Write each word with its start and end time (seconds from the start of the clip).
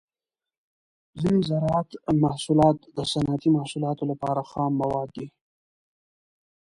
ځینې 1.19 1.41
زراعتي 1.49 1.97
محصولات 2.23 2.77
د 2.97 2.99
صنعتي 3.11 3.49
محصولاتو 3.57 4.03
لپاره 4.11 4.41
خام 4.49 4.71
مواد 4.81 5.09
دي. 5.17 5.27